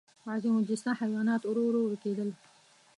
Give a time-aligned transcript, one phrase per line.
[0.31, 2.29] عظیم الجثه حیوانات ورو ورو ورکېدل.